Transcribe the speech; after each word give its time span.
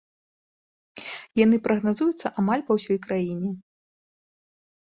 Яны 1.43 1.59
прагназуюцца 1.67 2.27
амаль 2.45 2.65
па 2.71 2.79
ўсёй 2.81 2.97
краіне. 3.07 3.49